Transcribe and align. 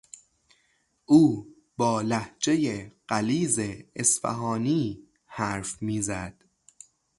او 1.05 1.47
با 1.77 2.01
لهجهی 2.01 2.91
غلیظ 3.09 3.59
اصفهانی 3.95 5.07
حرف 5.27 5.81
میزد. 5.81 6.33